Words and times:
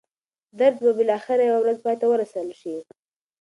درد 0.59 0.75
به 0.83 0.91
بالاخره 0.97 1.43
یوه 1.49 1.59
ورځ 1.61 1.77
پای 1.85 1.95
ته 2.01 2.05
ورسول 2.09 2.47
شي. 2.61 2.75